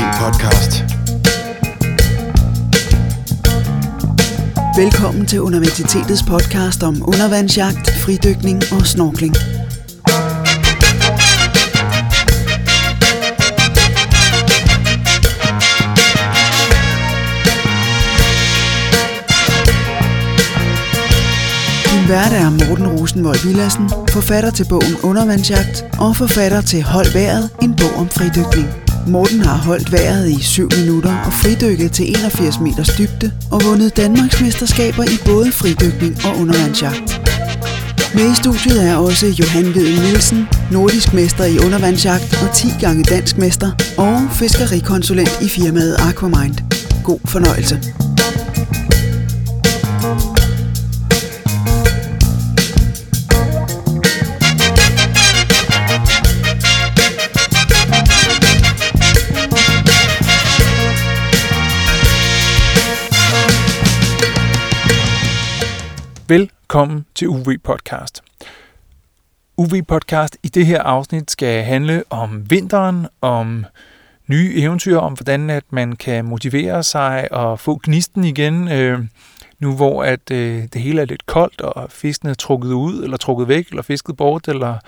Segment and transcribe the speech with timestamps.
[0.00, 0.84] Podcast.
[4.76, 9.34] Velkommen til Universitetets podcast om undervandsjagt, fridykning og snorkling.
[21.90, 27.50] Din vært er Morten Rosenvold Villassen, forfatter til bogen Undervandsjagt og forfatter til Hold Været,
[27.62, 28.89] en bog om fridykning.
[29.06, 33.96] Morten har holdt vejret i 7 minutter og fridykket til 81 meters dybde og vundet
[33.96, 37.20] Danmarks mesterskaber i både fridykning og undervandsjagt.
[38.14, 43.04] Med i studiet er også Johan Vedel Nielsen, nordisk mester i undervandsjagt og 10 gange
[43.04, 46.54] dansk mester og fiskerikonsulent i firmaet Aquamind.
[47.04, 48.09] God fornøjelse.
[66.30, 68.22] Velkommen til UV Podcast.
[69.56, 73.66] UV Podcast i det her afsnit skal handle om vinteren, om
[74.26, 78.98] nye eventyr, om hvordan at man kan motivere sig og få gnisten igen, øh,
[79.58, 83.16] nu hvor at øh, det hele er lidt koldt, og fiskene er trukket ud, eller
[83.16, 84.78] trukket væk, eller fisket bort, eller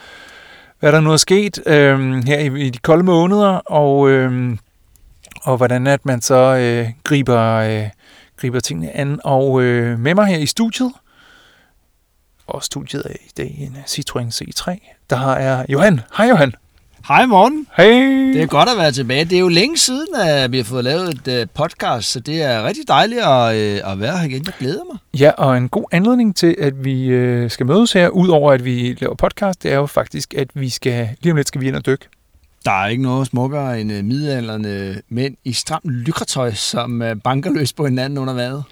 [0.81, 4.57] hvad der nu er sket øh, her i, i de kolde måneder, og, øh,
[5.43, 7.89] og hvordan at man så øh, griber, øh,
[8.37, 9.21] griber tingene an.
[9.25, 10.93] Og øh, med mig her i studiet,
[12.47, 14.77] og studiet er i dag en Citroën C3.
[15.11, 16.01] Der er Johan.
[16.17, 16.53] Hej Johan.
[17.09, 17.67] Hej morgen.
[17.77, 18.35] Hey.
[18.35, 19.25] Det er godt at være tilbage.
[19.25, 22.43] Det er jo længe siden, at vi har fået lavet et uh, podcast, så det
[22.43, 24.45] er rigtig dejligt at, uh, at være her igen.
[24.47, 24.99] Jeg glæder mig.
[25.21, 28.97] Ja, og en god anledning til, at vi uh, skal mødes her, udover at vi
[29.01, 31.77] laver podcast, det er jo faktisk, at vi skal, lige om lidt skal vi ind
[31.77, 32.09] og dykke.
[32.65, 37.85] Der er ikke noget smukkere end middelalderne mænd i stramt lykretøj, som banker løs på
[37.85, 38.65] hinanden under vandet.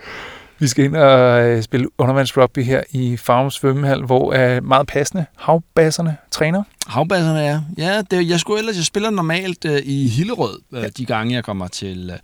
[0.61, 5.25] Vi skal ind og øh, spille undervandsrugby her i Farum Svømmehal, hvor er meget passende
[5.37, 6.62] havbasserne træner.
[6.87, 7.60] Havbasserne er.
[7.78, 11.44] Ja, det, jeg skulle ellers, jeg spiller normalt uh, i Hillerød, uh, de gange jeg
[11.44, 12.19] kommer til, uh,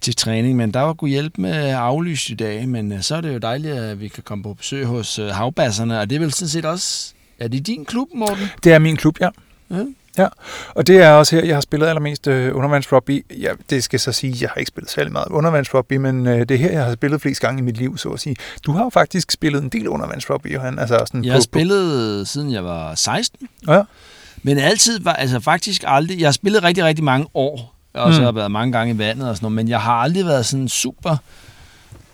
[0.00, 3.20] til træning, men der var god hjælp med aflyst i dag, men uh, så er
[3.20, 6.32] det jo dejligt, at vi kan komme på besøg hos havbasserne, og det er vel
[6.32, 8.46] sådan set også, er det din klub, Morten?
[8.64, 9.28] Det er min klub, ja.
[9.70, 9.84] Ja.
[10.18, 10.26] Ja,
[10.74, 13.26] og det er også her, jeg har spillet allermest øh, undervandsrugby.
[13.40, 16.50] Ja, det skal så sige, jeg har ikke spillet særlig meget undervandsrugby, men øh, det
[16.50, 18.36] er her, jeg har spillet flest gange i mit liv, så at sige.
[18.66, 20.78] Du har jo faktisk spillet en del undervandsrugby, Johan.
[20.78, 23.82] Altså sådan Jeg har spillet, siden jeg var 16, Ja,
[24.42, 28.18] Men altid var, altså faktisk aldrig, jeg har spillet rigtig, rigtig mange år, og så
[28.18, 28.22] Mm.
[28.24, 30.46] har jeg været mange gange i vandet og sådan noget, men jeg har aldrig været
[30.46, 31.16] sådan super,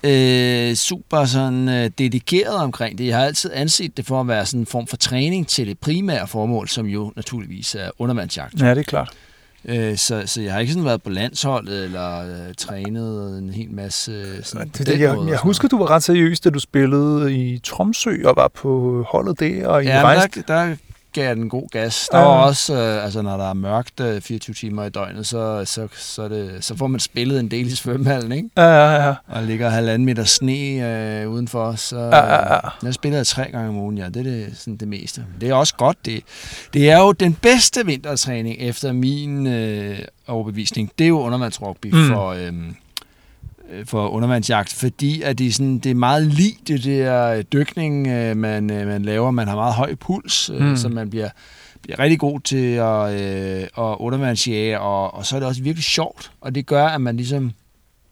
[0.04, 3.06] øh, super sådan øh, dedikeret omkring det.
[3.06, 5.78] Jeg har altid anset det for at være sådan en form for træning til det
[5.78, 8.60] primære formål, som jo naturligvis er undervandsjagt.
[8.60, 9.10] ja det er klart.
[9.64, 13.70] Øh, så, så jeg har ikke sådan været på landsholdet eller øh, trænet en hel
[13.70, 17.34] masse øh, sådan Det, det, jeg, jeg husker, du var ret seriøs, da du spillede
[17.34, 20.44] i Tromsø og var på holdet der, og I Ja, men rejste.
[20.48, 20.76] der, der
[21.12, 22.08] gav den god gas.
[22.12, 22.24] Der Ja.
[22.24, 25.88] var også, øh, altså når der er mørkt øh, 24 timer i døgnet, så, så,
[25.96, 28.48] så, det, så får man spillet en del i svømmehallen, ikke?
[28.56, 29.14] Ja, ja, ja.
[29.28, 30.52] Og ligger halvanden meter sne
[31.22, 32.60] øh, udenfor, så Ja, ja, ja.
[32.82, 34.06] jeg spiller tre gange om ugen, ja.
[34.08, 35.24] Det er det, sådan det meste.
[35.40, 35.96] Det er også godt.
[36.06, 36.22] Det,
[36.74, 39.98] det er jo den bedste vintertræning efter min øh,
[40.28, 40.90] overbevisning.
[40.98, 42.08] Det er jo undervandsrugby Mm.
[42.08, 42.28] for...
[42.30, 42.52] Øh, øh,
[43.84, 48.06] for undervandsjagt, fordi at det, er sådan, det er meget lige det der øh, dykning,
[48.06, 49.30] øh, man, øh, man laver.
[49.30, 50.76] Man har meget høj puls, øh, Mm.
[50.76, 51.28] så man bliver,
[51.82, 55.84] bliver rigtig god til at, øh, at undervandsjage, og, og så er det også virkelig
[55.84, 57.52] sjovt, og det gør, at man ligesom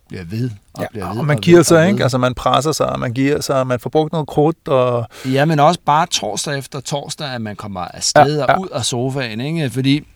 [0.08, 1.18] bliver ved og bliver Ja, ved.
[1.20, 2.02] og man og giver ved sig, og ikke?
[2.02, 5.06] Altså, man presser sig, og man giver sig, og man får brugt noget krudt, og
[5.24, 8.44] Ja, men også bare torsdag efter torsdag, at man kommer afsted ja.
[8.48, 8.54] ja.
[8.54, 9.70] og ud af sofaen, ikke?
[9.70, 10.06] Fordi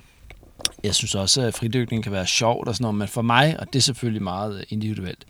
[0.85, 3.67] jeg synes også, at fridykning kan være sjovt og sådan noget, men for mig, og
[3.73, 5.25] det er selvfølgelig meget individuelt,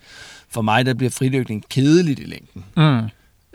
[0.49, 2.65] for mig, der bliver fridykning kedeligt i længden.
[2.77, 3.09] mm.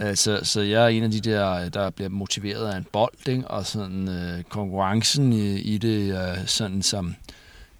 [0.06, 3.28] Øh, Så, så jeg er en af de der, der bliver motiveret af en bold,
[3.28, 3.48] ikke?
[3.48, 7.16] og sådan øh, konkurrencen i, i det, øh, sådan som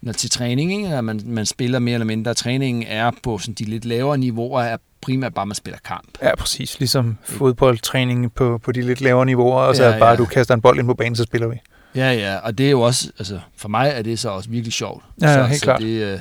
[0.02, 0.88] når til træning, ikke?
[0.96, 2.34] at man, man spiller mere eller mindre.
[2.34, 6.08] Træningen er på sådan de lidt lavere niveauer, er primært bare, at man spiller kamp.
[6.22, 6.78] Ja, præcis.
[6.78, 10.16] Ligesom fodboldtræning på, på de lidt lavere niveauer, og så Ja, ja, bare, ja.
[10.16, 11.56] du kaster en bold ind på banen, så spiller vi.
[11.94, 14.72] Ja, ja, og det er jo også, altså for mig er det så også virkelig
[14.72, 15.04] sjovt.
[15.22, 15.80] Ja, så, helt så klart.
[15.80, 16.18] Det, øh,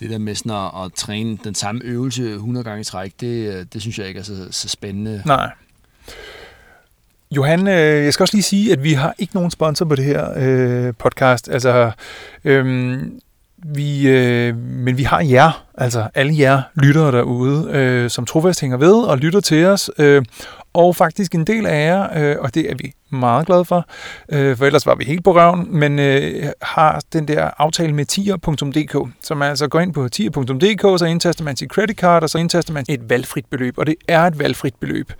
[0.00, 3.54] det der med sådan at, at træne den samme øvelse 100 gange i træk, det,
[3.54, 5.22] øh, det synes jeg ikke er så, så spændende.
[5.26, 5.50] Nej.
[7.30, 10.04] Johan, øh, jeg skal også lige sige, at vi har ikke nogen sponsor på det
[10.04, 11.48] her øh, podcast.
[11.48, 11.90] Altså,
[12.44, 13.20] øhm,
[13.56, 18.76] vi, øh, men vi har jer, altså alle jer lyttere derude, øh, som trofast hænger
[18.76, 19.90] ved og lytter til os.
[19.98, 20.24] Øh,
[20.72, 23.86] og faktisk en del af jer, øh, og det er vi meget glade for,
[24.28, 28.04] øh, for ellers var vi helt på røven, men øh, har den der aftale med
[28.04, 32.30] tier.dk, så man altså går ind på tier.dk, så indtaster man sit credit card, og
[32.30, 35.12] så indtaster man et valgfrit beløb, og det er et valgfrit beløb.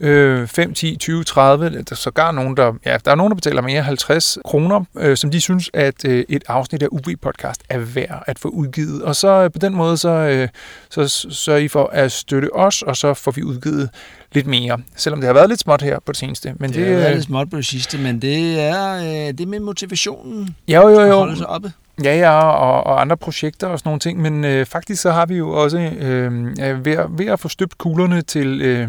[0.00, 3.34] Øh, 5, 10, 20, 30, der er sågar nogen, der, ja, der er nogen, der
[3.34, 7.78] betaler mere 50 kroner, øh, som de synes, at øh, et afsnit af UV-podcast er
[7.78, 9.02] værd at få udgivet.
[9.02, 10.48] Og så øh, på den måde, så, øh,
[10.90, 13.90] så sørger I for at støtte os, og så får vi udgivet
[14.32, 16.54] lidt mere, selvom det har været lidt småt her på det seneste.
[16.56, 19.48] Men det, det har været lidt småt på det sidste, men det er øh, det
[19.48, 20.56] med motivationen.
[20.68, 21.14] Jo, jo, jo.
[21.18, 21.72] Holde sig oppe.
[22.04, 25.26] Ja, ja, og, og andre projekter og sådan nogle ting, men øh, faktisk så har
[25.26, 28.88] vi jo også øh, ved, at, ved at få støbt kuglerne til øh,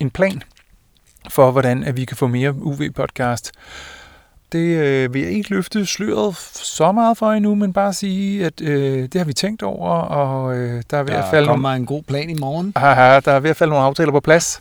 [0.00, 0.42] en plan
[1.30, 3.50] for, hvordan at vi kan få mere UV-podcast.
[4.52, 8.60] Det øh, vil jeg ikke løfte sløret så meget for endnu, men bare sige, at
[8.60, 11.46] øh, det har vi tænkt over, og øh, der er ved der at falde...
[11.46, 11.80] Der kommer nogle...
[11.80, 12.72] en god plan i morgen.
[12.76, 14.60] Aha, der er ved at falde nogle aftaler på plads,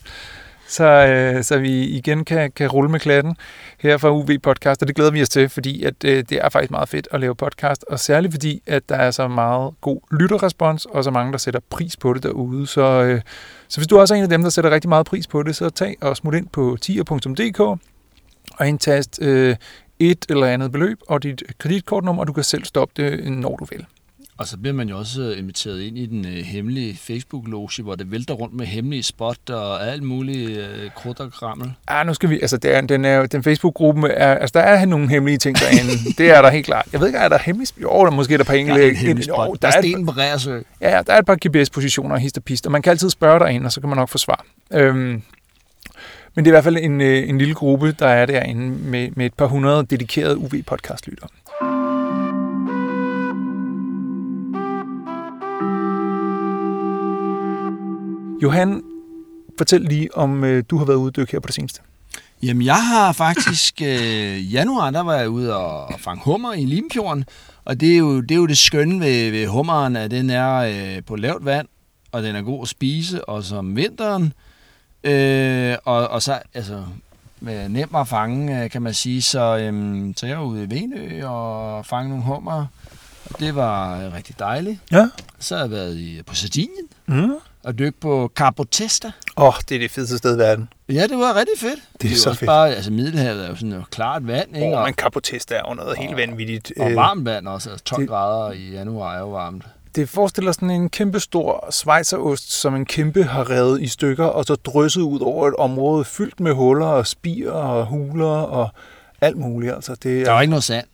[0.68, 3.36] så, øh, så vi igen kan, kan rulle med klatten
[3.78, 6.50] her fra UV Podcast, og det glæder vi os til, fordi at, øh, det er
[6.50, 10.00] faktisk meget fedt at lave podcast, og særligt fordi, at der er så meget god
[10.20, 12.68] lytterrespons, og så mange, der sætter pris på det derude.
[12.68, 13.22] Så, øh,
[13.68, 15.56] så hvis du også er en af dem, der sætter rigtig meget pris på det,
[15.56, 19.56] så tag og smut ind på tier.dk og indtast øh,
[20.00, 23.66] et eller andet beløb og dit kreditkortnummer, og du kan selv stoppe det, når du
[23.66, 23.86] vil.
[24.40, 27.96] Og så bliver man jo også øh, inviteret ind i den øh, hemmelige Facebook-loge, hvor
[27.96, 31.74] det vælter rundt med hemmelige spot og alt muligt øh, krudt og krammel.
[31.90, 34.86] Ja, nu skal vi, altså det er, den, er, den Facebook-gruppen, er, altså der er
[34.86, 35.92] nogle hemmelige ting derinde.
[36.18, 36.86] det er der helt klart.
[36.92, 38.82] Jeg ved ikke, er der hemmelige Jo, der måske er der på enkelte.
[38.82, 39.48] Der er en hemmelig spot.
[39.48, 40.60] Jo, der, der er sten på Reersø.
[40.82, 43.10] Ja, ja, der er et par GPS-positioner og hist og pist, og man kan altid
[43.10, 44.46] spørge derinde, og så kan man nok få svar.
[44.74, 45.22] Øhm,
[46.36, 49.10] men det er i hvert fald en, øh, en lille gruppe, der er derinde med,
[49.16, 51.28] med et par hundrede dedikerede UV-podcast-lyttere.
[58.44, 58.84] Johan,
[59.58, 61.82] fortæl lige, om øh, du har været ude dykke her på det seneste.
[62.44, 63.82] Jamen, jeg har faktisk...
[63.82, 67.26] Øh, januar, der var jeg ude og fange hummer i Limfjorden.
[67.66, 70.56] Og det er jo det, er jo det skønne ved, ved hummeren, at den er
[70.56, 71.68] øh, på lavt vand,
[72.12, 74.34] og den er god at spise, og som vinteren,
[75.04, 76.84] Øh, og, og så, altså,
[77.40, 79.22] med nem at fange, øh, kan man sige.
[79.22, 82.66] Så, øhm, så jeg var ude i Venø og fange nogle hummer,
[83.30, 84.80] og det var rigtig dejligt.
[84.92, 85.10] Ja.
[85.40, 87.32] Så har jeg været i, på Sardinien mm.
[87.68, 89.12] Og dykke på Capo Testa.
[89.38, 90.70] Åh, oh, det er det fedeste sted i verden.
[90.90, 91.80] Ja, det var rigtig fedt.
[91.94, 92.48] Det er, det er så fedt.
[92.48, 94.68] Bare, altså Middelhavet er jo sådan noget klart vand, ikke?
[94.68, 96.74] Åh, oh, men Capo Testa er jo noget og, helt vanvittigt.
[96.80, 99.64] Og varmt vand også, altså 12 det, grader i januar er jo varmt
[99.96, 104.46] det forestiller sådan en kæmpe stor schweizerost, som en kæmpe har revet i stykker, og
[104.46, 108.70] så drysset ud over et område fyldt med huller og spir og huler og
[109.22, 109.74] alt muligt.
[109.74, 110.86] Altså, det er, der er ikke noget sand.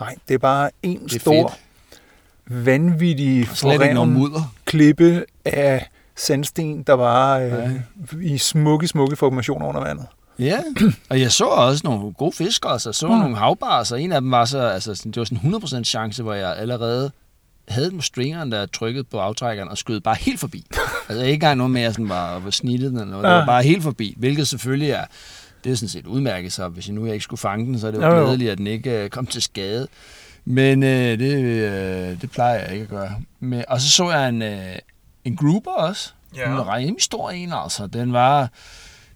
[0.00, 2.64] Nej, det er bare en stor, fedt.
[2.66, 3.48] vanvittig
[4.06, 4.54] mudder.
[4.64, 5.88] klippe af
[6.18, 7.70] sandsten, der var øh,
[8.22, 10.06] i smukke, smukke formationer under vandet.
[10.38, 10.58] Ja,
[11.10, 12.88] og jeg så også nogle gode fisk også.
[12.88, 13.12] Jeg så mm.
[13.12, 16.34] nogle havbars, og en af dem var så, altså, det var sådan 100% chance, hvor
[16.34, 17.10] jeg allerede
[17.68, 20.64] havde med stringeren, der trykket på aftrækkeren og skød bare helt forbi.
[21.08, 23.24] altså ikke engang noget med, at jeg sådan var, var snittet den, eller noget.
[23.24, 23.28] Ja.
[23.28, 25.04] Det var bare helt forbi, hvilket selvfølgelig er,
[25.64, 27.90] det er sådan set udmærket, så hvis jeg nu ikke skulle fange den, så er
[27.90, 29.88] det jo, glædeligt, at den ikke uh, kom til skade.
[30.44, 33.14] Men uh, det, uh, det plejer jeg ikke at gøre.
[33.40, 34.48] Men, og så så jeg en, uh,
[35.24, 36.12] en grouper også.
[36.36, 36.50] Ja.
[36.50, 37.86] En rimelig stor en, altså.
[37.86, 38.48] Den var...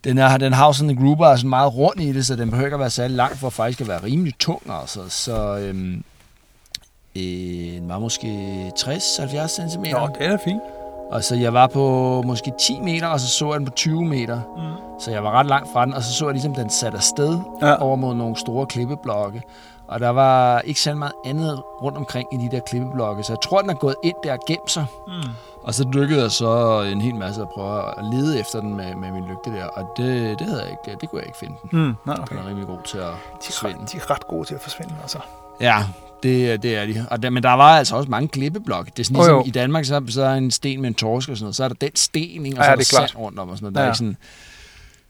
[0.04, 2.66] Den, er, den har sådan en grouper, altså meget rundt i det, så den behøver
[2.66, 5.08] ikke at være særlig lang for faktisk at være rimelig tung, altså.
[5.08, 6.04] Så, øhm,
[7.14, 9.84] den var måske 60-70 cm.
[9.84, 10.62] Nå, det er fint.
[11.10, 14.05] Og så jeg var på måske 10 meter, og så så jeg den på 20
[14.05, 14.41] meter.
[14.56, 15.00] Mm.
[15.00, 17.38] Så jeg var ret langt fra den, og så så jeg ligesom, den satte afsted
[17.62, 17.82] ja.
[17.82, 19.43] over mod nogle store klippeblokke.
[19.88, 23.41] Og der var ikke særlig meget andet rundt omkring i de der klippeblokke, så jeg
[23.41, 24.86] tror, den er gået ind der og gemt sig.
[25.06, 25.12] Mm.
[25.62, 28.94] Og så dykkede jeg så en hel masse at prøve at lede efter den med,
[28.94, 31.54] med min lygte der, og det, det, havde jeg ikke, det kunne jeg ikke finde
[31.62, 31.81] den.
[31.81, 32.36] Mm, nej, okay.
[32.36, 33.14] Den er rimelig god til at
[33.44, 33.86] forsvinde.
[33.92, 35.19] De er ret gode til at forsvinde, altså.
[35.60, 35.84] Ja,
[36.22, 37.06] det, det er de.
[37.10, 38.92] Og der, men der var altså også mange klippeblokke.
[38.96, 41.28] Det er sådan ligesom oh, i Danmark, så, så er en sten med en torsk
[41.28, 41.56] og sådan noget.
[41.56, 42.58] Så er der den sten, ikke?
[42.58, 43.19] og så ja, er der sand klart.
[43.19, 43.74] rundt om og sådan noget.
[43.74, 43.86] Der ja.
[43.86, 44.16] er ikke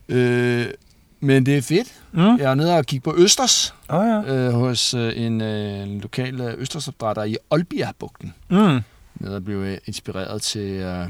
[0.09, 0.66] sådan...
[0.68, 0.75] Øh,
[1.21, 1.92] men det er fedt.
[2.12, 2.21] Mm.
[2.21, 4.35] Jeg er nede og kigge på Østers oh, ja.
[4.35, 8.35] øh, hos øh, en, øh, lokal øh, Østersopdrætter i Olbia-bugten.
[8.49, 8.80] Mm.
[9.14, 11.09] Nede og blev inspireret til, øh,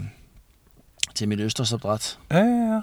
[1.14, 2.18] til mit Østersopdræt.
[2.30, 2.80] Ja, ja, ja.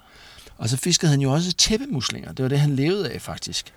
[0.57, 2.31] Og så fiskede han jo også tæppemuslinger.
[2.31, 3.73] Det var det, han levede af, faktisk.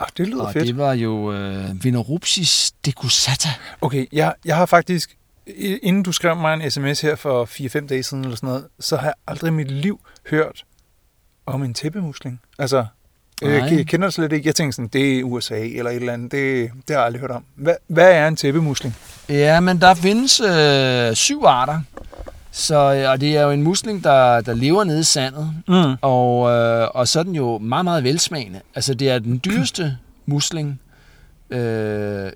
[0.00, 0.66] Ah, det lyder og fedt.
[0.66, 3.48] det var jo øh, Vinorupsis decussata.
[3.80, 5.16] Okay, jeg, jeg har faktisk,
[5.56, 8.96] inden du skrev mig en sms her for 4-5 dage siden, eller sådan noget, så
[8.96, 10.64] har jeg aldrig i mit liv hørt
[11.46, 12.40] om en tæppemusling.
[12.58, 12.86] Altså,
[13.42, 14.46] øh, jeg, kender det slet ikke.
[14.46, 16.32] Jeg tænker sådan, det er USA eller et eller andet.
[16.32, 17.44] Det, det har jeg aldrig hørt om.
[17.54, 18.96] Hvad, hvad er en tæppemusling?
[19.28, 21.80] Ja, men der findes øh, syv arter.
[22.50, 25.94] Så, øh, og det er jo en musling, der, der lever nede i sandet, Mm.
[26.02, 28.60] og, øh, og så er den jo meget, meget velsmagende.
[28.74, 29.96] Altså, det er den dyreste
[30.26, 30.80] musling
[31.50, 32.30] øh,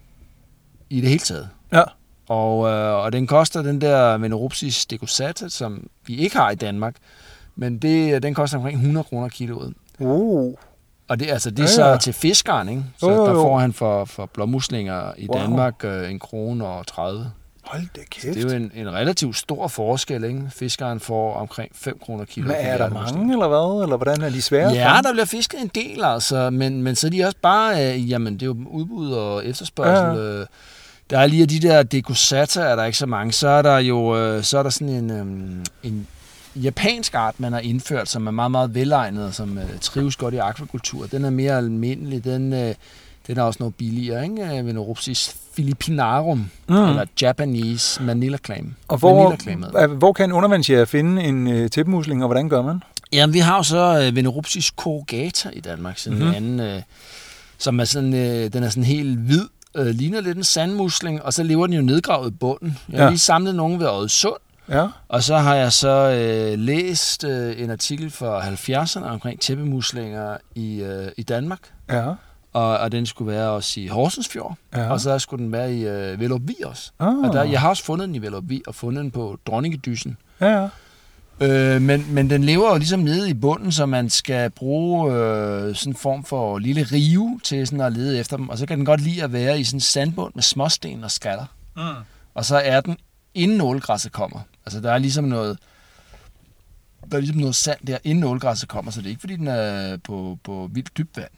[0.90, 1.48] i det hele taget.
[1.72, 1.82] Ja.
[2.28, 6.94] Og, øh, og den koster den der Veneropsis decussata, som vi ikke har i Danmark,
[7.56, 9.74] men det, den koster omkring 100 kroner kiloet.
[9.98, 10.54] Uh.
[11.08, 11.96] Og det, altså, det er Ja, så ja.
[11.96, 12.84] til fiskeren, ikke?
[12.98, 13.42] Så Jo, jo, der jo.
[13.42, 15.40] får han for, for blåmuslinger i Wow.
[15.40, 17.30] Danmark øh, en krone og 30.
[17.64, 18.34] Hold da kæft.
[18.36, 20.42] Det er jo en, en relativt stor forskel, ikke?
[20.50, 22.46] Fiskeren får omkring 5 kroner kilo.
[22.46, 23.82] Men er de der mange, eller hvad?
[23.82, 24.70] Eller hvordan er de svære?
[24.72, 28.10] Ja, der bliver fisket en del, altså, men, men så er de også bare, øh,
[28.10, 30.20] jamen, det er jo udbud og efterspørgsel.
[30.22, 30.40] Ja.
[30.40, 30.46] Øh,
[31.10, 33.32] der er lige de der decussata, er der ikke så mange.
[33.32, 36.06] Så er der jo øh, så er der sådan en, øh, en
[36.62, 40.34] japansk art, man har indført, som er meget, meget velegnet, og som øh, trives godt
[40.34, 41.06] i akvakultur.
[41.06, 42.74] Den er mere almindelig, den, øh,
[43.26, 44.58] den er også noget billigere, ikke?
[44.58, 46.74] Øh, Veneropsis philippinarum, Mm.
[46.74, 46.84] mm.
[46.88, 48.74] eller Japanese Manila Clam.
[48.88, 52.82] Og hvor, Manila hvor kan en undervandsjæger finde en øh, tæppemusling, og hvordan gør man?
[53.12, 56.26] Jamen, vi har jo så øh, Veneropsis corrugata i Danmark, sådan Mhm.
[56.28, 56.44] mm-hmm.
[56.44, 56.82] en anden, øh,
[57.58, 59.44] som er sådan, øh, den er sådan helt hvid,
[59.76, 62.78] øh, ligner lidt en sandmusling, og så lever den jo nedgravet i bunden.
[62.88, 63.10] Jeg har Ja.
[63.10, 64.34] lige samlet nogen ved Odsund,
[64.68, 64.86] Ja.
[65.08, 70.80] og så har jeg så øh, læst øh, en artikel fra 70'erne omkring tæppemuslinger i,
[70.82, 72.06] øh, i Danmark, Ja.
[72.52, 74.82] og, og den skulle være også i Horsensfjord, Ja.
[74.82, 74.90] ja.
[74.90, 76.90] og så skulle den være i øh, Velopvi også.
[76.98, 77.08] Ah.
[77.18, 80.16] Og der, jeg har også fundet den i Velopvi, og fundet den på Dronningedyssen.
[80.40, 80.68] Ja, ja.
[81.40, 85.74] Øh, men, men den lever jo ligesom nede i bunden, så man skal bruge øh,
[85.74, 88.48] sådan en form for lille rive til sådan at lede efter dem.
[88.48, 91.10] Og så kan den godt lide at være i sådan en sandbund med småsten og
[91.10, 91.44] skaller.
[91.76, 91.82] Mm.
[92.34, 92.96] Og så er den,
[93.34, 94.38] inden ålgræsset kommer.
[94.66, 95.58] Altså der er ligesom noget,
[97.10, 98.90] der er ligesom noget sand der, inden ålgræsset kommer.
[98.90, 101.30] Så det er ikke, fordi den er på, på vildt dybt vand.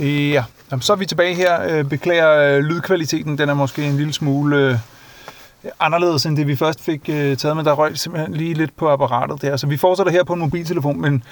[0.00, 1.62] Ja, Jamen, så er vi tilbage her.
[1.62, 6.56] Øh, Beklager øh, lydkvaliteten, den er måske en lille smule øh, anderledes end det, vi
[6.56, 9.56] først fik taget, men der røg simpelthen lige lidt på apparatet der.
[9.56, 11.22] Så vi fortsætter her på en mobiltelefon, men,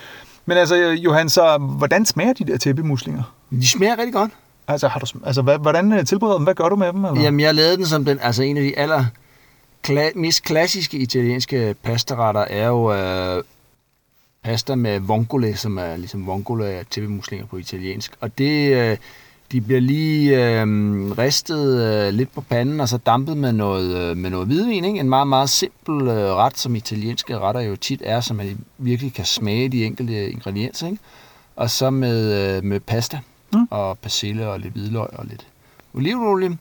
[0.47, 3.35] men altså, Johan, så hvordan smager de der tæppemuslinger?
[3.51, 4.31] De smager rigtig godt.
[4.71, 6.45] Altså, har du, altså hvad, hvordan øh, tilbereder du dem?
[6.45, 7.05] Hvad gør du med dem?
[7.05, 7.23] Eller?
[7.23, 9.05] Jamen, jeg lavede den som den, altså en af de aller
[9.89, 13.43] kla- mest klassiske italienske pastaretter er jo øh,
[14.45, 18.13] pasta med vongole, som er ligesom vongole er tæppemuslinger på italiensk.
[18.21, 18.97] Og det, øh,
[19.53, 20.67] de bliver lige øh,
[21.19, 24.85] ristet øh, lidt på panden, og så dampet med noget, øh, med noget hvidvin.
[24.85, 25.01] Ikke?
[25.01, 29.15] En meget, meget simpel øh, ret, som italienske retter jo tit er, så man virkelig
[29.15, 30.87] kan smage de enkelte ingredienser.
[30.87, 30.99] Ikke?
[31.57, 33.21] Og så med, øh, med pasta
[33.53, 33.69] Mm.
[33.71, 35.47] og persille og lidt hvidløg og lidt
[35.95, 36.59] olivenolie.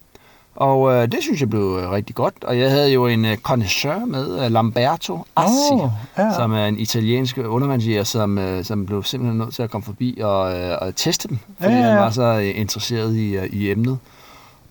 [0.56, 2.44] Og øh, det synes jeg blev øh, rigtig godt.
[2.44, 6.34] Og jeg havde jo en øh, connoisseur med, øh, Lamberto Assi, oh, ja.
[6.34, 10.20] som er en italiensk undervandsjæger, som, øh, som blev simpelthen nødt til at komme forbi
[10.22, 13.46] og, øh, og teste dem, fordi Ja, ja, han var så øh, interesseret i, øh,
[13.46, 13.98] i emnet.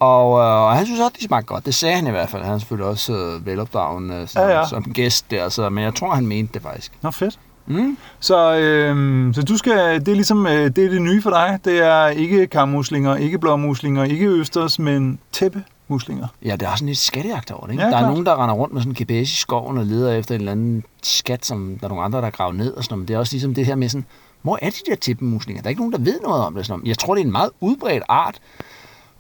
[0.00, 1.66] Og, øh, og han synes også, de smagte godt.
[1.66, 2.42] Det sagde han i hvert fald.
[2.42, 4.58] Han er selvfølgelig også øh, velopdragen øh, som, ja.
[4.58, 4.66] ja.
[4.66, 6.92] som gæst der, så, men jeg tror, han mente det faktisk.
[7.02, 7.38] Nå, fedt.
[7.68, 7.98] Mm.
[8.20, 11.58] Så, øh, så du skal, det er ligesom øh, det, er det nye for dig.
[11.64, 16.26] Det er ikke kammuslinger, ikke blåmuslinger, ikke østers, men tæppemuslinger.
[16.44, 17.72] Ja, der er sådan lidt skattejagt over det.
[17.72, 17.82] Ikke?
[17.82, 18.12] Ja, der er klart.
[18.12, 20.52] nogen, der render rundt med sådan en GPS i skoven og leder efter en eller
[20.52, 23.00] anden skat, som der er nogle andre, der graver ned og sådan noget.
[23.00, 24.06] Men det er også ligesom det her med sådan,
[24.42, 25.62] hvor er de der tippemuslinger?
[25.62, 26.66] Der er ikke nogen, der ved noget om det.
[26.66, 26.88] Sådan noget.
[26.88, 28.40] Jeg tror, det er en meget udbredt art.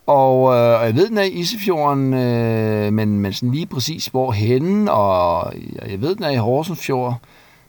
[0.06, 4.06] Og, øh, og jeg ved, den er i Isefjorden, øh, men, men sådan lige præcis
[4.06, 5.52] hvor henne, og
[5.88, 7.20] jeg ved, den er i Horsensfjord,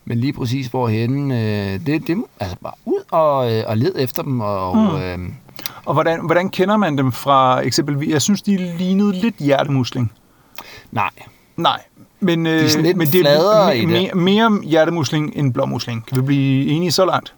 [0.10, 1.36] men lige præcis hvor henne,
[1.74, 4.96] øh, det, det altså bare ud og, øh, og led efter dem, og Mm.
[4.96, 5.30] øh,
[5.86, 10.12] Og hvordan, hvordan kender man dem fra eksempelvis, jeg synes, de lignede lidt hjertemusling.
[10.92, 11.10] nej,
[11.58, 11.82] Nej,
[12.20, 13.88] men, øh, er sådan lidt men det er det.
[13.88, 16.06] mere, mere hjertemusling end blåmusling.
[16.06, 17.34] Kan vi blive enige så langt?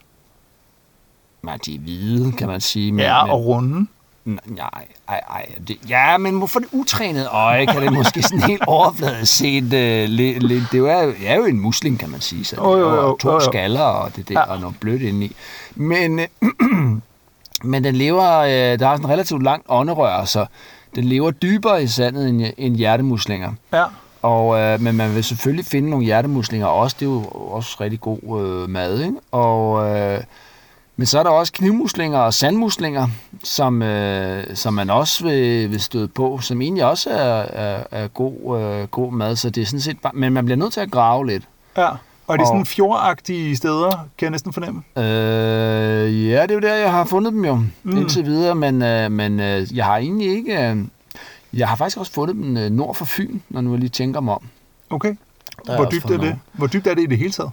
[1.43, 2.91] nej, de er hvide, kan man sige.
[2.91, 3.87] Men, Ja, og runde.
[4.25, 8.63] Nej, ej, ej, det, ja, men hvorfor det utrænede øje, kan det måske sådan helt
[8.67, 12.45] overfladisk set, uh, lidt, lidt, det er jo, er jo en musling, kan man sige,
[12.45, 13.39] så det Jo, jo, jo, to jo, jo.
[13.39, 14.51] skaller og det der, Ja.
[14.51, 15.35] og noget blødt indeni.
[15.75, 16.27] Men, øh,
[17.71, 20.45] men den lever, øh, der har sådan en relativt langt ånderør, så
[20.95, 23.51] den lever dybere i sandet end, end hjertemuslinger.
[23.73, 23.85] Ja.
[24.21, 26.95] Og, øh, men man vil selvfølgelig finde nogle hjertemuslinger også.
[26.99, 29.15] Det er jo også rigtig god øh, mad, ikke?
[29.31, 30.23] Og, øh,
[31.01, 33.07] men så er der også knivmuslinger og sandmuslinger,
[33.43, 38.07] som, øh, som man også vil, vil støde på, som egentlig også er, er, er
[38.07, 39.35] god, øh, god mad.
[39.35, 41.43] Så det er sådan set bare, men man bliver nødt til at grave lidt.
[41.77, 41.87] ja.
[42.27, 44.81] Og det er sådan Og- fjordagtige steder, kan jeg næsten fornemme.
[44.97, 47.97] Øh, ja, det er jo der, jeg har fundet dem jo, mm.
[47.97, 50.69] indtil videre, men, øh, men øh, jeg har egentlig ikke...
[50.69, 50.77] Øh,
[51.53, 54.19] jeg har faktisk også fundet dem øh, nord for Fyn, når nu jeg lige tænker
[54.19, 54.41] mig om.
[54.89, 55.15] Okay.
[55.67, 56.35] Der Hvor dybt er det?
[56.53, 57.51] Hvor dybt er det i det hele taget?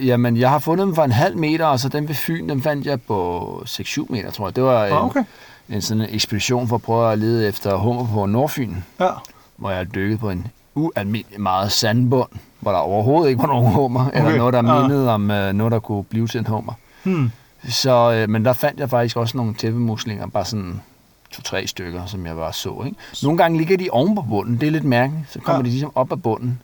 [0.00, 2.48] Øh, jamen, jeg har fundet dem for en halv meter, og så den ved Fyn,
[2.48, 4.56] den fandt jeg på 6-7 meter, tror jeg.
[4.56, 5.24] Det var, Ah, øh, okay.
[5.68, 9.08] en sådan en ekspedition for at prøve at lede efter hummer på Nordfyn, Ja.
[9.56, 12.28] hvor jeg dykkede på en ualmindelig meget sandbund,
[12.60, 14.18] hvor der overhovedet ikke var nogen hummer, okay.
[14.18, 14.80] eller noget, der ja.
[14.82, 16.72] mindede om øh, noget, der kunne blive til en hummer.
[17.02, 17.30] Hmm.
[17.68, 20.80] Så, øh, men der fandt jeg faktisk også nogle tæppemuslinger, bare sådan
[21.30, 22.82] to-tre stykker, som jeg bare så.
[22.86, 22.96] Ikke?
[23.22, 25.32] Nogle gange ligger de oven på bunden, det er lidt mærkeligt.
[25.32, 25.62] Så kommer ja.
[25.64, 26.60] de ligesom op af bunden.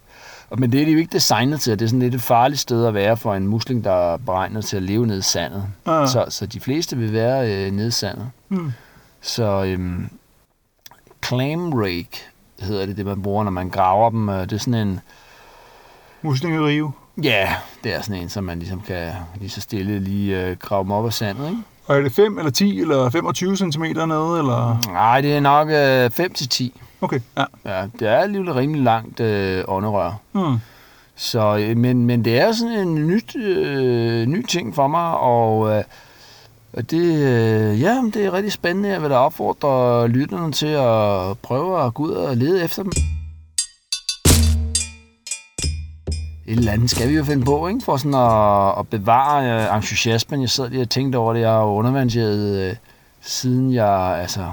[0.56, 1.78] Men det er de jo ikke designet til.
[1.78, 4.64] Det er sådan lidt et farligt sted at være for en musling, der er beregnet
[4.64, 5.64] til at leve nede i sandet.
[5.86, 6.06] Ja.
[6.06, 8.30] Så, så de fleste vil være øh, nede i sandet.
[8.48, 8.72] Hmm.
[9.20, 10.08] Så øhm,
[11.24, 12.10] clam rake
[12.60, 14.26] hedder det, det man bruger, når man graver dem.
[14.26, 15.00] Det er sådan en,
[16.22, 16.92] Muslingerive.
[17.22, 20.84] ja, det er sådan en, som man ligesom kan lige så stille lige øh, grave
[20.84, 21.62] dem op af sandet, ikke?
[21.86, 24.90] Og er det 5 eller 10 eller 25 cm nede, eller?
[24.92, 26.80] Nej, det er nok øh, 5 til 10.
[27.00, 27.44] Okay, ja.
[27.64, 30.20] Ja, det er alligevel rimelig langt øh, ånderør.
[30.32, 30.56] Hmm.
[31.16, 35.70] Så, øh, men, men det er sådan en nyt, øh, ny ting for mig, og,
[35.70, 35.84] øh,
[36.72, 38.88] og det, øh, ja, det er rigtig spændende.
[38.88, 42.92] Jeg vil da opfordre lytterne til at prøve at gå ud og lede efter dem.
[46.46, 47.80] Et eller andet skal vi jo finde på, ikke?
[47.84, 50.40] For sådan at, at bevare øh, entusiasmen.
[50.40, 51.40] Jeg sad lige og tænkte over det.
[51.40, 51.80] Jeg har jo
[52.20, 52.76] øh,
[53.20, 54.52] siden jeg, altså,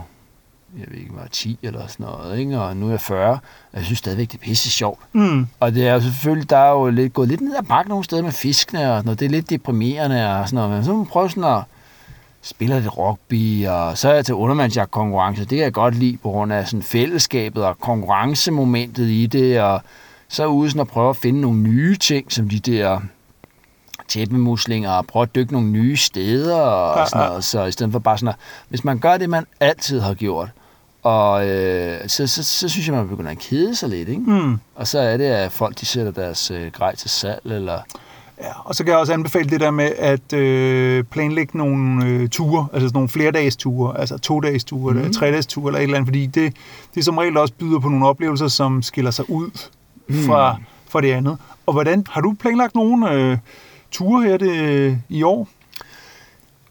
[0.80, 2.60] jeg ved ikke, var 10 eller sådan noget, ikke?
[2.60, 3.32] Og nu er jeg 40.
[3.32, 3.40] Og
[3.74, 5.00] jeg synes stadigvæk, det er pisse sjovt.
[5.12, 5.48] Hmm.
[5.60, 8.04] Og det er jo selvfølgelig, der er jo lidt, gået lidt ned ad bakke nogle
[8.04, 9.20] steder med fiskene og noget.
[9.20, 10.72] Det er lidt deprimerende og sådan noget.
[10.72, 11.64] Men så må man prøve sådan at
[12.42, 15.42] spille lidt rugby, og så er jeg til undervandsjagt konkurrence.
[15.42, 19.62] Det kan jeg godt lide på grund af sådan fællesskabet og konkurrencemomentet i det.
[19.62, 19.82] Og
[20.28, 23.00] så er ude sådan at prøve at finde nogle nye ting, som de der
[24.08, 27.44] tæppemuslinger, og prøve at dykke nogle nye steder og Ja, sådan noget.
[27.44, 28.36] Så i stedet for bare sådan at,
[28.70, 30.50] hvis man gør det, man altid har gjort,
[31.06, 34.22] og øh, så, så, så, synes jeg, man begynder at kede sig lidt, ikke?
[34.22, 34.60] Hmm.
[34.76, 37.80] Og så er det, at folk de sætter deres øh, grej til salg, eller...
[38.42, 42.30] Ja, og så kan jeg også anbefale det der med at øh, planlægge nogle øh,
[42.30, 45.00] ture, altså sådan nogle flerdages ture, altså to-dages ture, mm.
[45.00, 46.54] eller tre-dages ture, eller et eller andet, fordi det,
[46.96, 49.50] det som regel også byder på nogle oplevelser, som skiller sig ud
[50.26, 50.58] fra,
[50.90, 51.38] fra det andet.
[51.66, 53.38] Og hvordan, har du planlagt nogle øh,
[53.92, 55.48] ture her det, i år?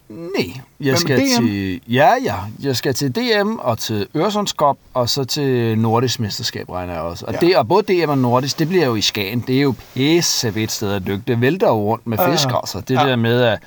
[0.08, 1.42] Nej, jeg skal DM?
[1.46, 1.80] til...
[1.88, 2.34] Ja, ja.
[2.62, 7.24] Jeg skal til DM og til Øresundskop, og så til Nordisk Mesterskab, regner jeg også.
[7.26, 7.38] Og, Ja.
[7.46, 9.40] det, og både DM og Nordisk, det bliver jo i Skagen.
[9.46, 11.22] Det er jo pisse fedt sted at dykke.
[11.26, 12.80] Det vælter jo rundt med fisk, altså.
[12.80, 13.00] Det Ja.
[13.06, 13.58] der med, at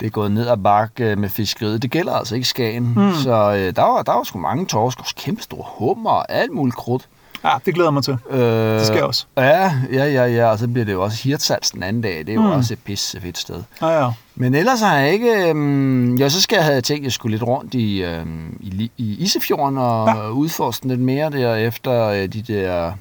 [0.00, 2.92] det er gået ned ad bakke med fiskeriet, det gælder altså ikke Skagen.
[2.96, 3.12] Mm.
[3.22, 6.52] Så øh, der, var, der var sgu mange torsk, og kæmpe store hummer og alt
[6.52, 7.08] muligt krudt.
[7.44, 8.16] Ja, det glæder mig til.
[8.30, 9.26] Øh, Det skal også.
[9.36, 12.18] Ja, ja, ja, ja, og så bliver det jo også Hirtshals den anden dag.
[12.18, 12.46] Det er jo Mm.
[12.50, 13.62] også et pisse fedt sted.
[13.82, 14.10] Ja, ja.
[14.34, 15.48] Men ellers har jeg ikke...
[15.48, 18.90] Øhm, jo, så skal jeg have tænkt, at jeg skulle lidt rundt i, øhm, i,
[18.96, 20.16] i Isefjorden og Ja.
[20.22, 20.28] ja.
[20.30, 22.92] udforske lidt mere der efter øh, de der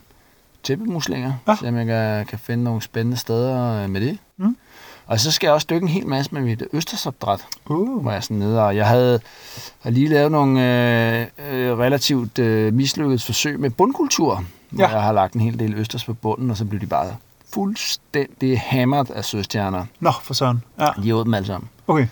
[0.63, 1.33] tæppemuslinger.
[1.47, 1.51] Ja.
[1.51, 1.57] Ja.
[1.59, 4.17] Så jeg kan, kan finde nogle spændende steder øh, med det.
[4.37, 4.57] Mm.
[5.07, 7.39] Og så skal jeg også dykke en hel masse med mit østersopdræt,
[7.69, 8.01] Uh.
[8.01, 8.63] hvor jeg sådan nede.
[8.65, 9.19] Og jeg havde,
[9.79, 14.89] har lige lavet nogle øh, øh, relativt øh, mislykket forsøg med bundkultur, hvor Ja.
[14.89, 17.15] jeg har lagt en hel del østers på bunden, og så blev de bare
[17.53, 19.85] fuldstændig hammered af søstjerner.
[19.99, 20.63] Nå, for søren.
[20.79, 21.69] Ja, De åd dem alle sammen.
[21.87, 22.07] okay.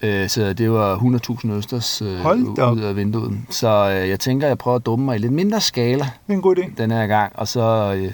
[0.00, 0.96] Øh, så det var
[1.44, 2.26] 100.000 østers øh,
[2.72, 3.38] ud af vinduet.
[3.50, 6.32] Så øh, jeg tænker, jeg prøver at dumme mig i lidt mindre skala Det er
[6.32, 6.70] en god idé.
[6.76, 7.32] den her gang.
[7.36, 8.12] Og så øh,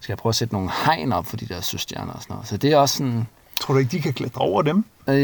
[0.00, 2.48] skal jeg prøve at sætte nogle hegn op for de der søstjerner og sådan noget.
[2.48, 3.26] Så det er også sådan...
[3.60, 4.84] Tror du ikke, de kan klatre over dem?
[5.08, 5.14] Øh,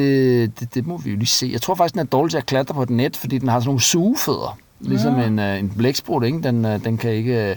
[0.61, 1.49] det, det må vi jo lige se.
[1.53, 3.61] Jeg tror faktisk, den er dårlig til at klatre på et net, fordi den har
[3.61, 4.59] sådan nogle sugefødder.
[4.81, 5.27] Ligesom Ja.
[5.27, 6.43] en, øh, en blæksprut, ikke?
[6.43, 7.57] Den, øh, den kan ikke øh,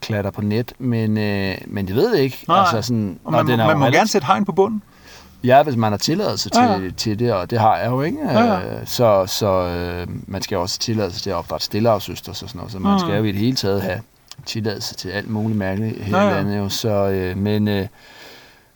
[0.00, 2.44] klatre på net, men, øh, men det ved jeg ikke.
[2.48, 2.58] Nej.
[2.60, 4.82] Altså sådan, Og man, den må, man må relativt- gerne sætte hegn på bunden.
[5.44, 8.02] Ja, hvis man har tilladelse til, Ja, ja, til det, og det har jeg jo
[8.02, 8.18] ikke.
[8.24, 8.60] Ja, ja.
[8.60, 12.58] Øh, Så, så øh, man skal også have tilladelse til at opdrætte stillehavsøsters og sådan
[12.58, 12.98] noget, så man Mm.
[12.98, 14.00] skal jo i det hele taget have
[14.46, 16.34] tilladelse til alt muligt mærkeligt her Ja, i ja.
[16.36, 16.58] landet.
[16.58, 16.68] Jo.
[16.68, 17.86] Så, øh, men, øh,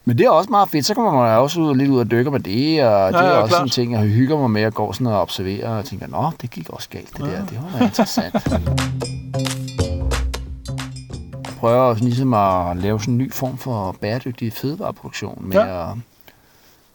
[0.04, 2.10] men det er også meget fedt, så kommer man også ud og lidt ud og
[2.10, 3.62] dykker med det, og det Ja, er ja, også klart.
[3.62, 6.50] en ting, jeg hygger mig med at gå sådan og observere, og tænker, nå, det
[6.50, 7.32] gik også galt det Ja.
[7.32, 8.34] der, det var da interessant.
[11.44, 15.66] Jeg prøver også ligesom at lave sådan en ny form for bæredygtig fødevareproduktion med Ja.
[15.66, 15.90] ja.
[15.90, 15.96] at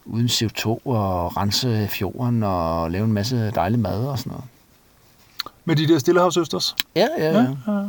[0.06, 4.44] uden CO2 og rense fjorden og lave en masse dejlig mad og sådan noget.
[5.64, 6.76] Med de der stillehavsøsters.
[6.96, 7.46] Ja, ja, ja.
[7.68, 7.82] ja.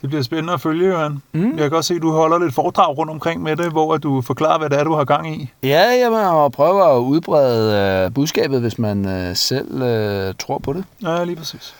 [0.00, 1.22] Det bliver spændende at følge, Johan.
[1.32, 1.58] Mm.
[1.58, 4.22] Jeg kan også se, at du holder lidt foredrag rundt omkring med det, hvor du
[4.22, 5.50] forklarer, hvad det er, du har gang i.
[5.62, 10.72] Ja, jamen, og prøve at udbrede øh, budskabet, hvis man øh, selv øh, tror på
[10.72, 10.84] det.
[11.02, 11.74] Ja, lige præcis.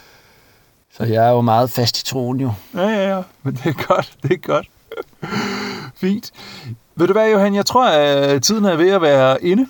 [0.96, 2.52] Så jeg er jo meget fast i troen jo.
[2.74, 3.22] Ja, ja, ja.
[3.42, 4.12] Men det er godt.
[4.22, 4.66] Det er godt.
[5.96, 6.30] Fint.
[6.96, 7.54] Ved du hvad, Johan?
[7.54, 9.66] Jeg tror, at tiden er ved at være inde.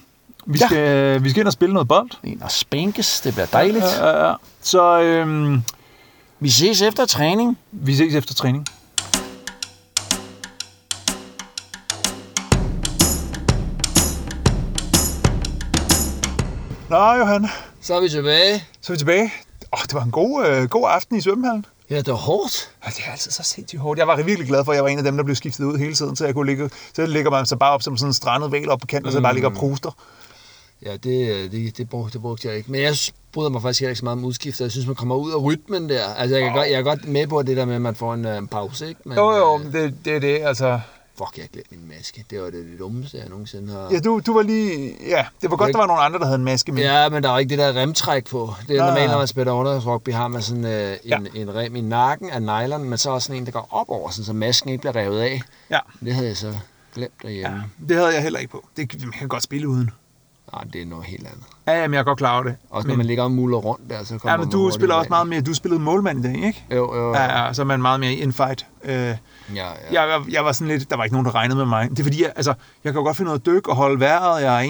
[0.47, 0.67] Vi Ja.
[0.67, 2.11] skal, vi skal ind og spille noget bold.
[2.25, 3.85] En og spænkes, det bliver dejligt.
[4.01, 4.35] Ja, ja, ja.
[4.63, 5.63] Så øhm,
[6.41, 7.59] Vi ses efter træning.
[7.73, 8.67] vi ses efter træning.
[16.89, 17.47] Nå, Johan,
[17.81, 18.65] Så er vi tilbage.
[18.81, 19.33] så er vi tilbage.
[19.73, 21.65] Åh, det var en god, øh, god aften i svømmehallen.
[21.91, 22.71] Ja, det var hårdt.
[22.85, 23.99] Ja, det er altid så sindssygt hårdt.
[23.99, 25.79] Jeg var virkelig glad for, at jeg var en af dem, der blev skiftet ud
[25.79, 28.15] hele tiden, så jeg kunne ligge, så ligger man så bare op som sådan en
[28.15, 29.91] strandet val op på kanten, og så bare ligger og pruster.
[30.87, 32.71] Ja, det, øh, det, det, brugte, det brugte jeg ikke.
[32.73, 32.95] Men jeg
[33.33, 34.65] bryder mig faktisk heller ikke så meget om udskifter.
[34.65, 36.05] Jeg synes, man kommer ud af rytmen der.
[36.15, 38.15] Altså, jeg, kan godt, jeg er godt med på det der med, at man får
[38.15, 39.01] en, øh, en pause, ikke?
[39.05, 40.81] Men, Jo, jo, øh, det, det er det, altså.
[41.19, 42.25] Fuck, jeg glemte min maske.
[42.31, 43.89] Det var det, det dummeste, jeg nogensinde har...
[43.93, 44.95] Ja, du, du var lige...
[45.09, 46.83] Ja, det var godt, Jeg- der var nogle andre, der havde en maske med.
[46.83, 48.51] Ja, men der var ikke det der remtræk på.
[48.69, 49.11] Det er Nå, normalt, ja.
[49.11, 52.85] når man spiller underrugby, har man sådan øh, en, en rem i nakken af nylon,
[52.85, 55.21] men så også sådan en, der går op over, sådan, så masken ikke bliver revet
[55.21, 55.41] af.
[55.71, 55.79] Ja.
[56.05, 56.55] Det havde jeg så
[56.95, 57.49] glemt derhjemme.
[57.49, 57.63] ja.
[57.81, 57.87] Ja.
[57.89, 58.65] Det havde jeg heller ikke på.
[58.77, 59.91] Det, man kan godt spille uden.
[60.53, 61.43] Nej, det er noget helt andet.
[61.67, 62.57] Ja, jamen, jeg er godt klar over det.
[62.71, 64.95] Også men, når man ligger og muller rundt der, så kommer ja, men du spiller
[64.95, 65.41] også meget mere...
[65.41, 66.65] Du spillede målmand i dag, ikke?
[66.71, 67.15] Jo, jo.
[67.15, 68.67] Ja, ja, så er man meget mere infight.
[68.85, 69.15] Øh, ja,
[69.55, 69.65] ja.
[69.93, 71.91] jeg, jeg, jeg var sådan lidt, der var ikke nogen, der regnede med mig.
[71.91, 74.43] Det er fordi, jeg, altså, jeg kan godt finde noget dykke og holde vejret.
[74.43, 74.69] Jeg er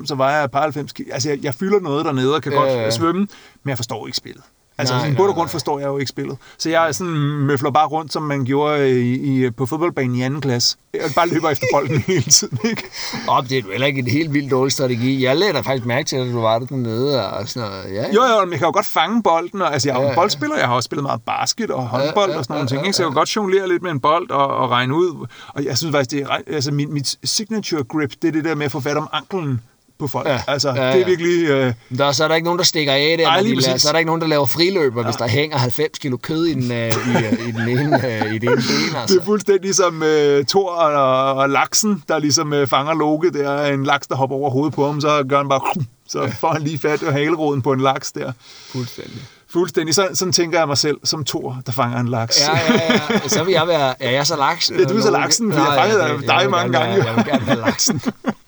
[0.00, 1.08] 1,93, så vejer jeg par 90 kilo.
[1.12, 2.90] Altså, jeg, jeg fylder noget dernede og kan Ja, godt ja.
[2.90, 3.20] svømme,
[3.62, 4.42] men jeg forstår ikke spillet.
[4.78, 6.36] Altså, Nej, sådan, nej, bund og grund forstår jeg jo ikke spillet.
[6.58, 10.22] Så jeg er sådan møfler bare rundt, som man gjorde i, i, på fodboldbanen i
[10.22, 10.76] anden klasse.
[10.94, 12.82] Jeg bare løber efter bolden hele tiden, ikke?
[13.28, 15.24] Op, det er jo heller ikke en helt vildt dårlig strategi.
[15.24, 17.84] Jeg lagde faktisk mærke til, at du var der dernede og sådan noget.
[17.94, 18.12] Ja, ja.
[18.14, 19.62] Jo, jo, men jeg kan jo godt fange bolden.
[19.62, 20.56] Og, altså, jeg er jo Ja, en boldspiller.
[20.56, 22.86] Jeg har også spillet meget basket og håndbold ja, og sådan nogle ja, ting.
[22.86, 22.96] Ikke?
[22.96, 25.26] Så jeg kan godt jonglere lidt med en bold og, og regne ud.
[25.48, 28.54] Og jeg synes faktisk, det er, altså, mit, mit signature grip, det er det der
[28.54, 29.60] med at få fat om anklen
[29.98, 30.28] på folk.
[30.28, 31.04] Ja, Altså, ja, det er ja.
[31.06, 31.48] virkelig...
[31.48, 33.24] Øh, Der, er- så er der ikke nogen, der stikker af der.
[33.24, 35.56] Nej, når lige de så er der ikke nogen, der laver friløber, hvis der hænger
[35.58, 36.90] 90 kilo kød i den, øh, i,
[37.24, 38.56] øh, i den ene, øh, i det ene ben.
[38.92, 39.18] det Altså.
[39.20, 43.30] er fuldstændig som øh, Thor og, og laksen, der ligesom øh, fanger Loke.
[43.32, 45.60] Der er en laks, der hopper over hovedet på ham, så gør han bare...
[46.08, 48.32] Så får han lige fat i haleroden på en laks der.
[48.72, 49.22] Fuldstændig.
[49.50, 49.94] Fuldstændig.
[49.94, 52.40] Så, sådan tænker jeg mig selv som Thor, der fanger en laks.
[52.48, 53.28] Ja, ja, ja.
[53.28, 54.02] Så vil jeg være...
[54.02, 54.78] Er jeg så laksen?
[54.78, 56.96] Ja, du er så laksen, for jeg fangede jeg- dig mange gange.
[56.96, 58.00] være- Jeg vil gerne være laksen.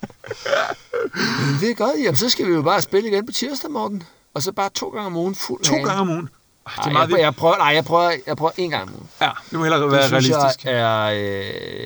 [1.46, 1.92] Men det er godt.
[2.02, 4.02] Jamen, så skal vi jo bare spille igen på tirsdag, Morten.
[4.34, 6.28] Og så bare to gange om ugen fuld To gange om ugen.
[6.66, 8.82] Ej, det er Ej, meget jeg, jeg, prøver, nej, jeg prøver, jeg prøver en gang
[8.82, 9.08] om ugen.
[9.20, 10.64] Ja, det må hellere Det være synes realistisk.
[10.64, 11.04] jeg er,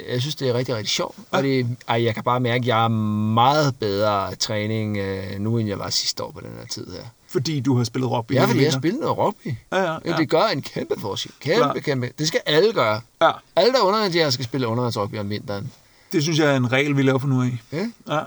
[0.06, 1.16] øh, jeg synes, det er rigtig, rigtig sjovt.
[1.30, 5.58] Og det, ej, jeg kan bare mærke, at jeg er meget bedre træning øh, nu,
[5.58, 7.02] end jeg var sidste år på den her tid her.
[7.28, 8.32] Fordi du har spillet rugby.
[8.32, 8.78] Ja, fordi jeg mener.
[8.80, 9.46] spiller noget rugby.
[9.72, 9.98] Ja, ja, Ja.
[10.04, 10.16] ja.
[10.16, 11.32] Det gør en kæmpe forskel.
[11.40, 11.74] Kæmpe, Klar.
[11.74, 12.10] kæmpe.
[12.18, 13.00] Det skal alle gøre.
[13.22, 13.30] ja.
[13.56, 15.72] Alle, der er undervandsjæger, skal spille undervandsrugby om vinteren.
[16.12, 17.58] Det synes jeg er en regel, vi laver for nu af.
[17.72, 17.86] Ja?
[18.14, 18.20] Ja.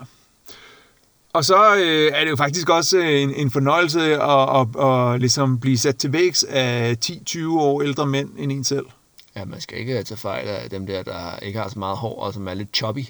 [1.33, 5.19] Og så øh, er det jo faktisk også øh, en, en fornøjelse at, at, at
[5.19, 8.85] ligesom blive sat til vægs af 10-20 år ældre mænd end en selv.
[9.35, 12.19] Ja, man skal ikke tage fejl af dem der, der ikke har så meget hår,
[12.23, 13.05] og som er lidt choppy.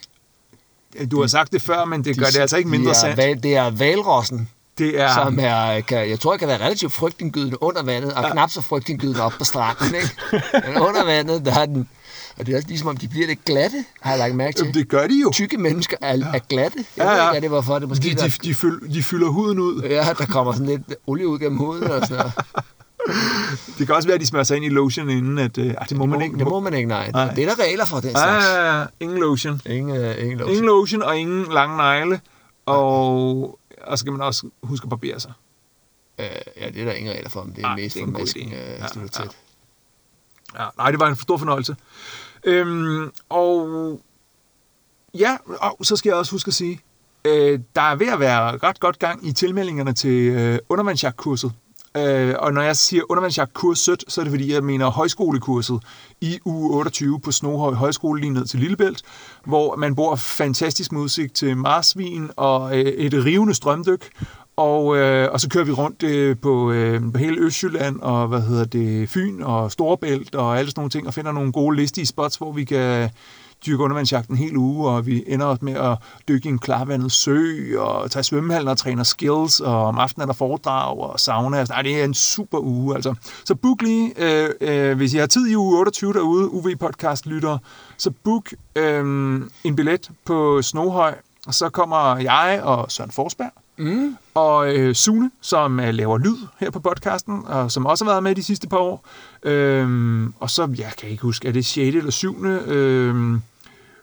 [1.11, 3.17] Du har sagt det før, men det gør det altså ikke mindre de sandt.
[3.17, 6.93] val- Det er valrossen, Det er, som er, kan, jeg tror, jeg kan være relativt
[6.93, 8.31] frygtindgydende under vandet, og ja.
[8.31, 9.95] knap så frygtindgydende op på stranden.
[9.95, 10.09] Ikke?
[10.67, 11.89] Men under vandet, der er den...
[12.37, 14.73] Og det er også ligesom, om de bliver lidt glatte, har jeg lagt mærke til.
[14.73, 15.31] det gør de jo.
[15.33, 16.85] Tykke mennesker er, er glatte.
[16.97, 17.17] Jeg Ja, ja, ja.
[17.17, 17.23] ja.
[17.23, 17.79] ved ikke, er det hvorfor.
[17.79, 19.81] Det måske De, de, de, fyld, de fylder huden ud.
[19.81, 22.33] Ja, der kommer sådan lidt olie ud gennem hovedet og sådan noget.
[23.77, 25.85] Det kan også være, at de smører sig ind i lotion inden, at øh, ej,
[25.89, 26.37] det må man ikke.
[26.37, 27.11] Det må man ikke, nej.
[27.11, 27.33] Nej.
[27.33, 28.45] Det er der regler for, den Ja, slags.
[28.45, 28.85] ja, ja.
[28.99, 29.61] Ingen lotion.
[29.65, 30.49] Ingen, uh, ingen lov.
[30.49, 32.21] Ingen lotion og ingen lange negle.
[32.65, 35.31] Og, og så skal man også huske at barbere sig.
[36.19, 36.25] Uh,
[36.61, 38.45] ja, det er der ingen regler for, men det er Nej, mest det for masken
[38.47, 39.23] uh, Ja, ja.
[40.59, 41.75] Ja, nej, det var en stor fornøjelse.
[42.45, 43.99] Øhm, og
[45.13, 46.81] ja, og så skal jeg også huske at sige,
[47.25, 51.51] øh, der er ved at være ret godt gang i tilmeldingerne til øh, undervandsjagtkurset.
[51.97, 55.79] Øh, og når jeg siger undervandsjagtkurset, så er det fordi, jeg mener højskolekurset
[56.21, 59.03] i uge 28 på Snohøj Højskole lige ned til Lillebælt,
[59.45, 64.11] hvor man bor fantastisk med udsigt til marsvin og øh, et rivende strømdyk.
[64.57, 68.41] Og, øh, og så kører vi rundt øh, på, øh, på hele Østjylland og hvad
[68.41, 72.05] hedder det, Fyn og Storebælt og alle sådan nogle ting, og finder nogle gode listige
[72.05, 73.09] spots, hvor vi kan
[73.65, 77.11] dyrke undervandsjagt en hel uge, og vi ender også med at dykke i en klarvandet
[77.11, 81.57] sø, og tage svømmehallen og træne skills, og om aftenen er der foredrag og sauna.
[81.57, 83.15] Altså, det er en super uge, altså.
[83.45, 87.57] Så book lige, øh, øh, hvis I har tid i uge 28 derude, UV-podcast-lytter,
[87.97, 89.01] så book øh,
[89.63, 91.15] en billet på Snohøj,
[91.47, 94.17] og så kommer jeg og Søren Forsberg, Mm.
[94.33, 98.23] og øh, Sune, som øh, laver lyd her på podcasten, og som også har været
[98.23, 99.05] med de sidste par år.
[99.43, 101.95] Øhm, og så, jeg kan ikke huske, er det 6.
[101.95, 102.45] eller 7.
[102.45, 103.41] Øhm,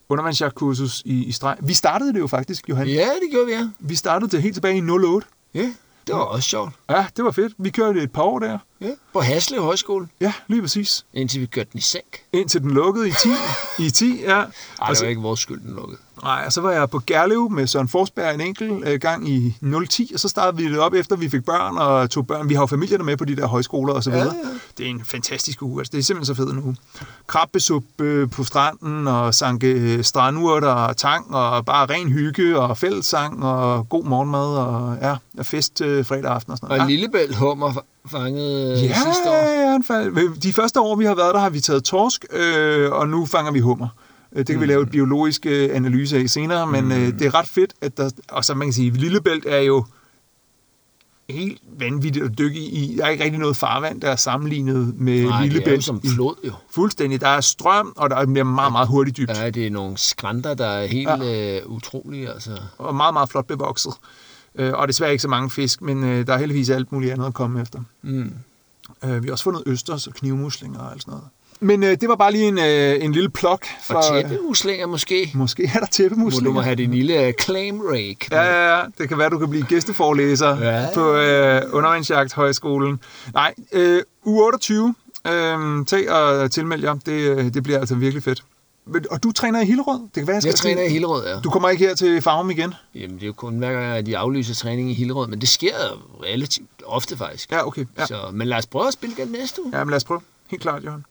[0.09, 1.57] undervandsjagtkursus i, i streg.
[1.61, 2.87] Vi startede det jo faktisk, Johan.
[2.89, 3.69] Ja, det gjorde vi, ja.
[3.79, 5.27] Vi startede det helt tilbage i 08.
[5.55, 5.73] Ja,
[6.07, 6.73] det var også sjovt.
[6.91, 7.53] Ja, det var fedt.
[7.59, 8.59] Vi kørte et par år der.
[8.81, 8.91] Ja.
[9.13, 11.05] På Haslev Højskole, Ja, lige præcis.
[11.15, 12.23] indtil vi kørte den i sænk.
[12.33, 13.29] Indtil den lukkede i 10.
[13.87, 14.29] I 10, ja.
[14.29, 14.45] Ej,
[14.91, 15.99] det var ikke vores skyld, den lukkede.
[16.23, 19.57] Nej, og så var jeg på Gerlev med Søren Forsberg en enkelt øh, gang i
[19.89, 22.49] 010, og så startede vi det op efter, vi fik børn og tog børn.
[22.49, 24.27] Vi har jo familierne med på de der højskoler og så videre.
[24.27, 24.55] Ja, ja.
[24.79, 25.81] Det er en fantastisk uge.
[25.81, 26.77] Altså, det er simpelthen så fed en uge.
[27.27, 32.79] Krabbesuppe øh, på stranden og sanke øh, strandurter og tang og bare ren hygge og
[32.79, 36.91] fællessang og god morgenmad og ja, fest øh, fredag aften og sådan Og noget.
[36.91, 37.73] en lille bælt hummer
[38.11, 38.95] fanget ja, ja.
[38.95, 39.71] sidste år.
[39.71, 43.09] ja, fald- de første år, vi har været der, har vi taget torsk, øh, og
[43.09, 43.89] nu fanger vi hummer.
[44.33, 47.35] Øh, Det kan vi lave et biologisk øh, analyse af senere, men øh, det er
[47.35, 49.85] ret fedt, at der, og så man kan sige, Lillebælt er jo
[51.31, 52.95] helt vanvittigt at dykke i.
[52.99, 55.85] Der er ikke rigtig noget farvand, der er sammenlignet med Nej, det er Lillebælt.
[55.85, 56.53] som flod jo.
[56.71, 57.21] Fuldstændig.
[57.21, 59.31] Der er strøm, og der er bliver meget, meget hurtigt dybt.
[59.39, 61.59] Ja, det er nogle skrænter, der er helt ja.
[61.61, 62.31] øh, utrolige.
[62.33, 62.59] Altså.
[62.79, 63.93] Og meget, meget flot bevokset.
[64.55, 67.27] Øh, og desværre ikke så mange fisk, men øh, der er heldigvis alt muligt andet
[67.27, 67.81] at komme efter.
[68.03, 68.33] Mm.
[69.05, 71.27] Øh, vi har også fundet østers og knivmuslinger og alt sådan noget.
[71.63, 73.95] Men øh, det var bare lige en, øh, en lille plok for...
[73.95, 75.31] Og tæppemuslinger måske.
[75.35, 76.51] Måske er der Må tæppemuslinger.
[76.51, 78.17] du må have din lille øh, claim rake.
[78.33, 78.83] Ja, ja, ja.
[78.99, 80.87] Det kan være, du kan blive gæsteforelæser ja.
[80.95, 83.01] På øh, Undervandsjagt-højskolen.
[83.35, 84.95] Nej, øh, u 28.
[85.27, 86.95] Øh, tag og tilmeld jer.
[86.95, 88.43] Det, øh, det bliver altså virkelig fedt.
[89.11, 90.01] Og du træner i Hillerød?
[90.01, 91.41] Det kan være, jeg, skal Jeg træner sige- i Hillerød, ja.
[91.41, 92.75] Du kommer ikke her til Farum igen?
[92.95, 95.49] Jamen, det er jo kun hver gang, at de aflyser træning i Hillerød, men det
[95.49, 95.75] sker
[96.25, 97.53] relativt ofte faktisk.
[97.53, 97.85] Ja, okay.
[97.99, 98.07] Ja.
[98.07, 99.79] Så, men lad os prøve at spille igen næste uge.
[99.79, 100.21] ja, men lad os prøve.
[100.51, 101.05] Helt klart, Johan.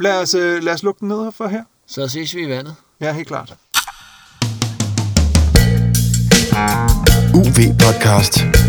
[0.00, 1.62] Lad os, øh, lad os lukke den ned for her.
[1.86, 2.74] Så ses vi i vandet.
[3.00, 3.54] Ja, helt klart.
[7.34, 8.59] UV Podcast.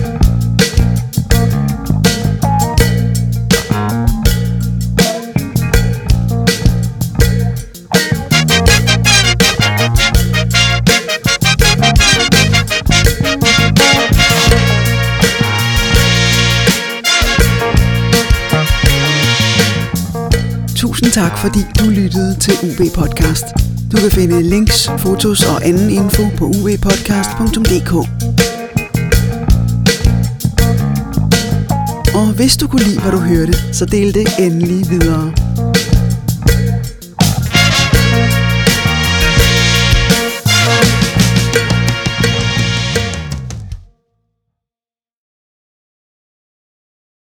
[21.12, 23.46] Tusind tak, fordi du lyttede til UB Podcast.
[23.92, 27.94] Du kan finde links, fotos og anden info på uvpodcast.dk.
[32.16, 35.34] Og hvis du kunne lide, hvad du hørte, så del det endelig videre.